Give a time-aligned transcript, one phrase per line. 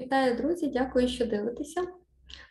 [0.00, 0.66] Вітаю, друзі!
[0.66, 1.82] Дякую, що дивитеся.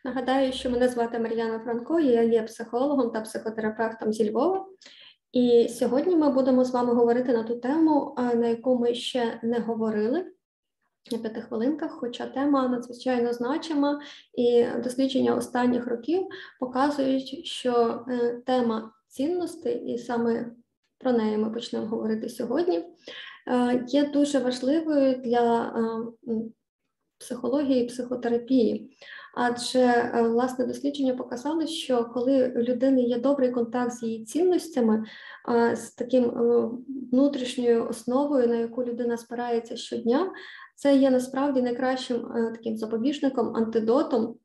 [0.06, 4.66] Нагадаю, що мене звати Мар'яна Франко, я є психологом та психотерапевтом зі Львова.
[5.32, 9.60] І сьогодні ми будемо з вами говорити на ту тему, на яку ми ще не
[9.60, 10.26] говорили
[11.12, 14.02] на п'яти хвилинках, хоча тема надзвичайно значима,
[14.34, 16.28] і дослідження останніх років
[16.60, 20.52] показують, що е, тема цінностей, і саме
[20.98, 22.86] про неї ми почнемо говорити сьогодні,
[23.48, 26.34] е, є дуже важливою для е,
[27.20, 28.98] психології і психотерапії.
[29.36, 35.04] Адже е, власне дослідження показали, що коли у людини є добрий контакт з її цінностями,
[35.74, 36.70] з таким е,
[37.12, 40.32] внутрішньою основою, на яку людина спирається щодня,
[40.76, 44.36] це є насправді найкращим е, таким запобіжником, антидотом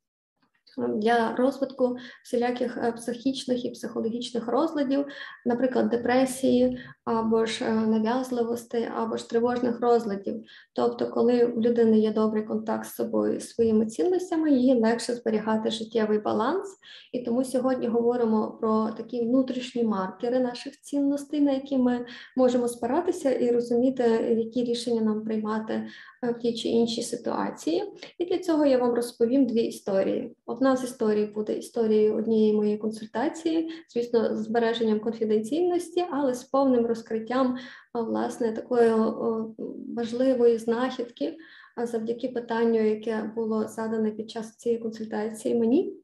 [0.78, 5.06] для розвитку всіляких е, психічних і психологічних розладів,
[5.46, 10.44] наприклад, депресії або ж е, нав'язливості, або ж тривожних розладів.
[10.72, 15.70] Тобто, коли в людини є добрий контакт з собою і своїми цінностями, їй легше зберігати
[15.70, 16.68] життєвий баланс.
[17.12, 22.06] І тому сьогодні говоримо про такі внутрішні маркери наших цінностей, на які ми
[22.36, 24.02] можемо спиратися і розуміти,
[24.38, 25.72] які рішення нам приймати
[26.24, 27.84] е, в тій чи іншій ситуації.
[28.18, 30.36] І для цього я вам розповім дві історії.
[30.76, 37.56] З історій буде історією однієї моєї консультації, звісно, з збереженням конфіденційності, але з повним розкриттям
[37.94, 38.92] власне такої
[39.96, 41.36] важливої знахідки
[41.76, 46.01] завдяки питанню, яке було задане під час цієї консультації мені.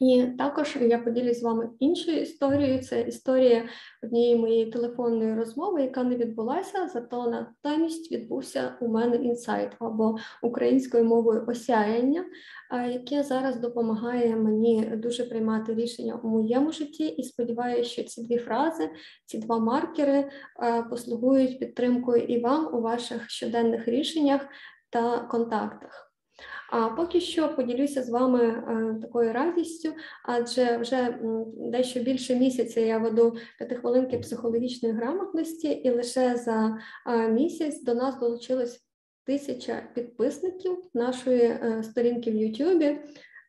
[0.00, 2.82] І також я поділюсь з вами іншою історією.
[2.82, 3.68] Це історія
[4.02, 11.04] однієї моєї телефонної розмови, яка не відбулася, зато натомість відбувся у мене інсайт або українською
[11.04, 12.24] мовою осяяння,
[12.88, 17.06] яке зараз допомагає мені дуже приймати рішення у моєму житті.
[17.06, 18.90] І сподіваюся, що ці дві фрази,
[19.26, 20.30] ці два маркери
[20.90, 24.46] послугують підтримкою і вам у ваших щоденних рішеннях
[24.90, 26.05] та контактах.
[26.70, 29.92] А поки що поділюся з вами е, такою радістю,
[30.24, 31.18] адже вже
[31.56, 36.78] дещо більше місяця я веду п'ятихвилинки психологічної грамотності, і лише за
[37.28, 38.86] місяць до нас долучилось
[39.26, 42.98] тисяча підписників нашої е, сторінки в Ютубі.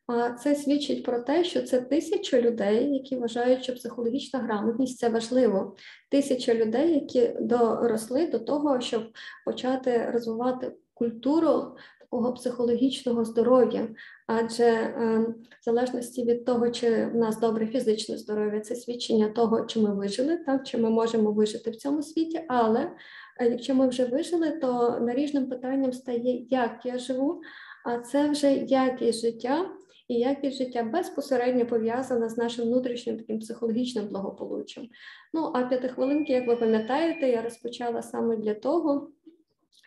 [0.08, 5.09] А це свідчить про те, що це тисяча людей, які вважають, що психологічна грамотність це
[5.09, 5.75] важливо.
[6.12, 9.04] Тисяча людей, які доросли до того, щоб
[9.46, 11.75] почати розвивати культуру
[12.12, 13.88] такого психологічного здоров'я,
[14.28, 15.25] адже е,
[15.62, 19.95] в залежності від того, чи в нас добре фізичне здоров'я, це свідчення того, чи ми
[19.95, 22.41] вижили, так чи ми можемо вижити в цьому світі.
[22.47, 22.91] Але
[23.40, 27.41] е, якщо ми вже вижили, то наріжним питанням стає, як я живу,
[27.85, 29.66] а це вже якість життя.
[30.07, 34.88] І якість життя безпосередньо пов'язана з нашим внутрішнім таким психологічним благополуччям.
[35.34, 39.09] Ну а п'ятихвилинки, як ви пам'ятаєте, я розпочала саме для того,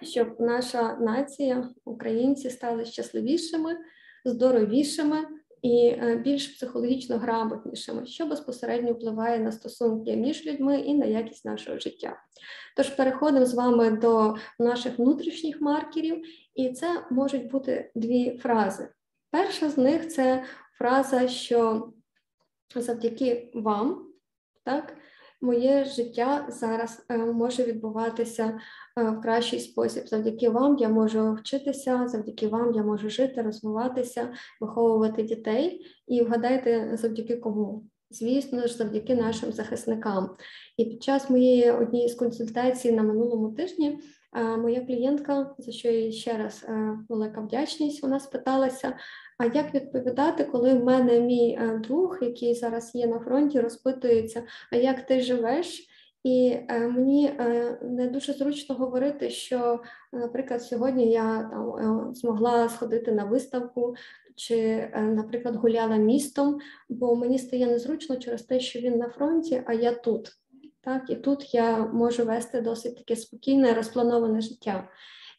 [0.03, 3.77] щоб наша нація, українці, стали щасливішими,
[4.25, 5.27] здоровішими
[5.63, 11.45] і е, більш психологічно грамотнішими, що безпосередньо впливає на стосунки між людьми і на якість
[11.45, 12.23] нашого життя.
[12.77, 16.23] Тож переходимо з вами до наших внутрішніх маркерів,
[16.55, 18.89] і це можуть бути дві фрази.
[19.31, 20.45] Перша з них це
[20.79, 21.93] фраза, що
[22.75, 24.07] завдяки вам,
[24.65, 24.97] так,
[25.41, 28.61] моє життя зараз е, може відбуватися
[28.99, 30.09] е, в кращий спосіб.
[30.09, 35.87] Завдяки вам я можу вчитися, завдяки вам я можу жити, розвиватися, виховувати дітей.
[36.07, 37.85] І вгадайте, завдяки кому?
[38.11, 40.37] Звісно ж, завдяки нашим захисникам.
[40.77, 43.99] І під час моєї однієї з консультацій на минулому тижні
[44.33, 46.67] моя клієнтка, за що їй ще раз
[47.09, 48.97] велика вдячність, вона спиталася,
[49.41, 54.43] а як відповідати, коли в мене мій е, друг, який зараз є на фронті, розпитується,
[54.73, 55.87] а як ти живеш?
[56.25, 59.81] І е, мені е, не дуже зручно говорити, що,
[60.13, 63.95] наприклад, сьогодні я там е, змогла сходити на виставку
[64.37, 66.59] чи, е, наприклад, гуляла містом,
[66.89, 70.33] бо мені стає незручно через те, що він на фронті, а я тут.
[70.83, 74.89] Так, І тут я можу вести досить таке спокійне, розплановане життя.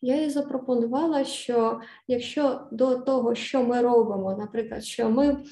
[0.03, 5.43] Я їй запропонувала, що якщо до того, що ми робимо, наприклад, що ми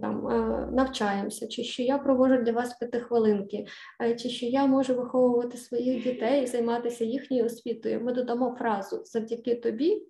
[0.00, 3.66] там е, навчаємося, чи що я проводжу для вас п'ятихвилинки,
[4.02, 9.02] е, чи що я можу виховувати своїх дітей, і займатися їхньою освітою, ми додамо фразу
[9.04, 10.02] завдяки тобі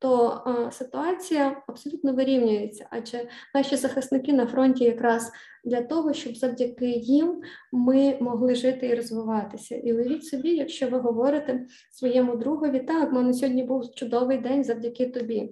[0.00, 5.32] то е, ситуація абсолютно вирівнюється, адже наші захисники на фронті якраз
[5.64, 7.40] для того, щоб завдяки їм
[7.72, 9.76] ми могли жити і розвиватися.
[9.76, 14.64] І уявіть собі, якщо ви говорите своєму другові, так, в мене сьогодні був чудовий день
[14.64, 15.50] завдяки тобі.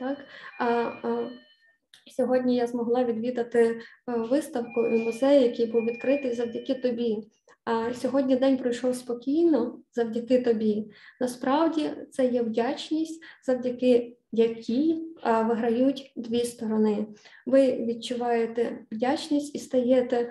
[0.00, 0.18] Так?
[0.60, 1.30] А, а,
[2.16, 7.30] Сьогодні я змогла відвідати виставку і музей, який був відкритий завдяки тобі.
[7.94, 10.90] Сьогодні день пройшов спокійно завдяки тобі.
[11.20, 17.06] Насправді це є вдячність, завдяки якій виграють дві сторони.
[17.46, 20.30] Ви відчуваєте вдячність і стаєте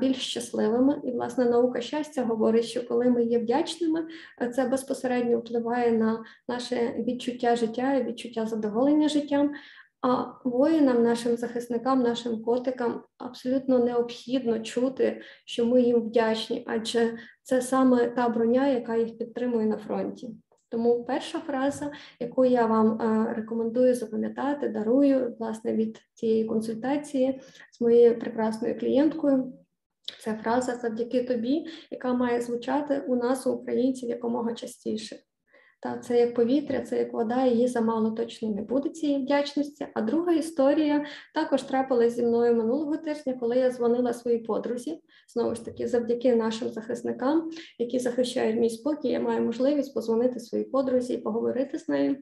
[0.00, 1.00] більш щасливими.
[1.04, 4.06] І, власне, наука щастя говорить, що коли ми є вдячними,
[4.54, 9.52] це безпосередньо впливає на наше відчуття життя і відчуття задоволення життям.
[10.02, 17.62] А воїнам, нашим захисникам, нашим котикам абсолютно необхідно чути, що ми їм вдячні, адже це
[17.62, 20.30] саме та броня, яка їх підтримує на фронті.
[20.68, 27.40] Тому перша фраза, яку я вам е, рекомендую запам'ятати, дарую власне від цієї консультації
[27.72, 29.52] з моєю прекрасною клієнткою.
[30.20, 35.16] Це фраза завдяки тобі, яка має звучати у нас, у українців, якомога частіше.
[35.82, 39.86] Та це як повітря, це як вода, її замало точно не буде цієї вдячності.
[39.94, 45.00] А друга історія також трапилась зі мною минулого тижня, коли я дзвонила своїй подрузі.
[45.28, 50.64] Знову ж таки, завдяки нашим захисникам, які захищають мій спокій, я маю можливість позвонити своїй
[50.64, 52.16] подрузі і поговорити з нею.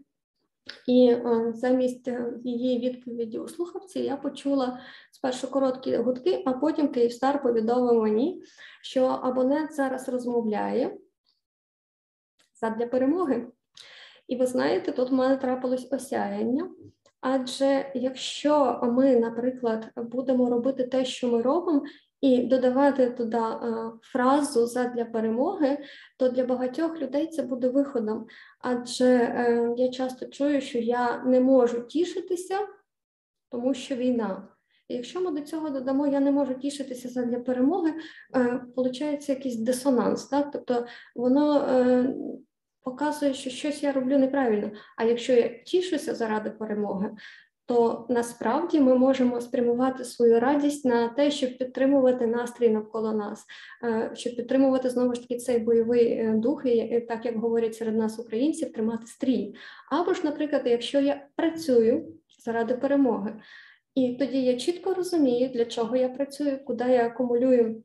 [0.87, 4.81] І е, замість е, її відповіді у слухавці я почула
[5.13, 8.43] спершу короткі гудки, а потім Київстар повідомив мені,
[8.83, 10.97] що абонент зараз розмовляє
[12.61, 13.47] задля перемоги.
[14.29, 16.71] І ви знаєте, тут в мене трапилось осяяння.
[17.21, 21.83] Адже якщо ми, наприклад, будемо робити те, що ми робимо,
[22.21, 25.79] і додавати туди е, фразу задля перемоги,
[26.19, 28.27] то для багатьох людей це буде виходом.
[28.61, 32.59] Адже е, я часто чую, що я не можу тішитися,
[33.51, 34.49] тому що війна.
[34.89, 37.95] І якщо ми до цього додамо, я не можу тішитися задля перемоги,
[38.77, 40.27] виходить е, якийсь дисонанс.
[40.27, 40.51] Так?
[40.53, 40.87] Тобто
[41.17, 41.67] воно
[42.85, 44.71] показує, що щось я роблю неправильно.
[44.97, 47.11] А якщо я тішуся заради перемоги,
[47.71, 53.45] то насправді ми можемо спрямувати свою радість на те, щоб підтримувати настрій навколо нас,
[53.85, 57.97] е, щоб підтримувати знову ж таки цей бойовий е, дух, і так як говорять серед
[57.97, 59.55] нас українців, тримати стрій.
[59.91, 63.41] Або ж, наприклад, якщо я працюю заради перемоги,
[63.95, 67.83] і тоді я чітко розумію, для чого я працюю, куди я акумулюю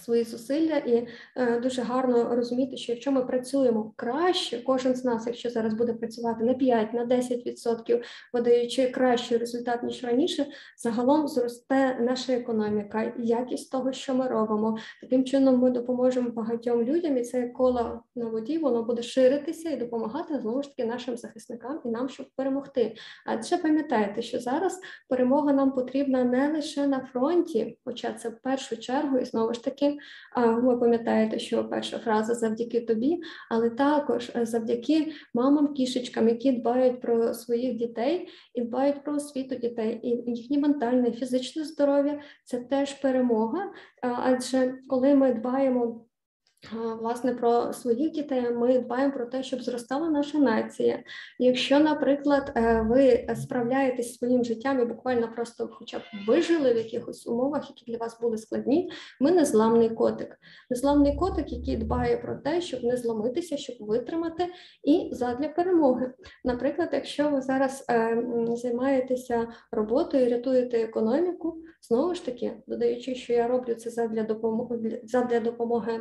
[0.00, 5.26] свої зусилля, і е, дуже гарно розуміти, що якщо ми працюємо краще, кожен з нас,
[5.26, 8.02] якщо зараз буде працювати на 5, на 10%,
[8.32, 10.46] видаючи кращий результат ніж раніше,
[10.78, 14.78] загалом зросте наша економіка, якість того, що ми робимо.
[15.00, 19.76] Таким чином ми допоможемо багатьом людям, і це коло на воді воно буде ширитися і
[19.76, 22.96] допомагати знову ж таки нашим захисникам і нам, щоб перемогти.
[23.26, 28.76] Адже пам'ятайте, що зараз перемога нам потрібна не лише на фронті, хоча це в першу
[28.76, 29.98] чергу і знову ж таки таки,
[30.36, 33.20] ви пам'ятаєте, що перша фраза завдяки тобі,
[33.50, 40.00] але також е, завдяки мамам-кішечкам, які дбають про своїх дітей і дбають про освіту дітей,
[40.02, 43.72] і їхнє ментальне, і фізичне здоров'я це теж перемога.
[44.02, 46.04] Адже коли ми дбаємо
[47.00, 51.02] Власне, про своїх дітей ми дбаємо про те, щоб зростала наша нація.
[51.38, 57.26] Якщо, наприклад, е, ви справляєтесь своїм життям і буквально просто, хоча б вижили в якихось
[57.26, 58.90] умовах, які для вас були складні,
[59.20, 60.38] ми незламний котик.
[60.70, 64.46] Незламний котик, який дбає про те, щоб не зламитися, щоб витримати,
[64.84, 66.12] і задля перемоги.
[66.44, 68.24] Наприклад, якщо ви зараз е,
[68.54, 75.40] займаєтеся роботою, рятуєте економіку, знову ж таки, додаючи, що я роблю це задля допомоги задля
[75.40, 76.00] допомоги.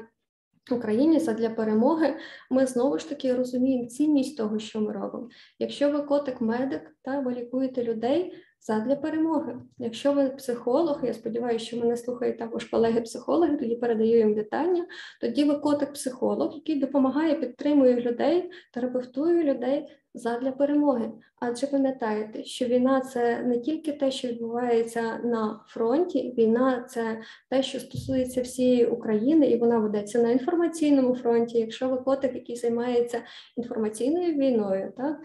[0.76, 2.18] Україні задля перемоги
[2.50, 5.30] ми знову ж таки розуміємо цінність того, що ми робимо.
[5.60, 9.56] Якщо ви котик-медик, та ви лікуєте людей задля перемоги.
[9.78, 14.86] Якщо ви психолог, я сподіваюся, що мене слухають також колеги-психологи, тоді передаю їм вітання.
[15.22, 21.12] Тоді ви котик-психолог, який допомагає, підтримує людей, терапевтує людей задля перемоги.
[21.40, 27.64] Адже пам'ятаєте, що війна це не тільки те, що відбувається на фронті, війна це те,
[27.64, 31.60] що стосується всієї України, і вона ведеться на інформаційному фронті.
[31.60, 33.22] Якщо ви котик, який займається
[33.58, 35.18] інформаційною війною, так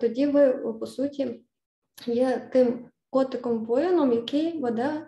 [0.00, 1.07] тоді ви по суті
[2.06, 5.06] є тим котиком воїном, який веде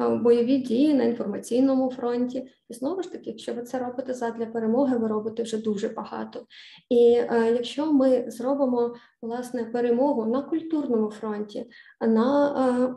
[0.00, 2.48] бойові дії на інформаційному фронті.
[2.68, 6.46] І знову ж таки, якщо ви це робите задля перемоги, ви робите вже дуже багато.
[6.88, 11.70] І е, якщо ми зробимо власне перемогу на культурному фронті,
[12.00, 12.94] на е,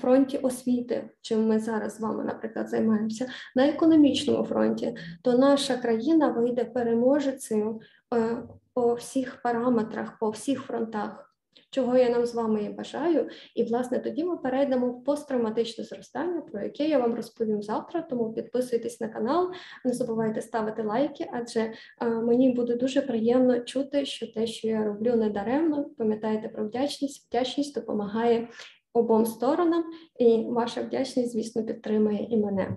[0.00, 6.28] Фронті освіти, чим ми зараз з вами, наприклад, займаємося на економічному фронті, то наша країна
[6.28, 7.80] вийде переможецею
[8.14, 8.42] е,
[8.78, 11.34] по всіх параметрах, по всіх фронтах
[11.70, 13.28] чого я нам з вами і бажаю.
[13.54, 18.02] І, власне, тоді ми перейдемо в посттравматичне зростання, про яке я вам розповім завтра.
[18.02, 19.50] Тому підписуйтесь на канал,
[19.84, 25.16] не забувайте ставити лайки, адже мені буде дуже приємно чути, що те, що я роблю,
[25.16, 25.90] не даремно.
[25.98, 27.28] Пам'ятайте про вдячність.
[27.28, 28.48] Вдячність допомагає
[28.92, 29.84] обом сторонам,
[30.18, 32.76] і ваша вдячність, звісно, підтримує і мене.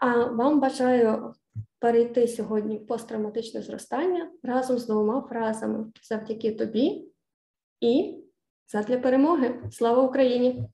[0.00, 1.34] А вам бажаю
[1.78, 7.08] перейти сьогодні в посттравматичне зростання разом з двома фразами завдяки тобі
[7.80, 8.18] і
[8.72, 9.70] задля перемоги.
[9.70, 10.68] Слава Україні!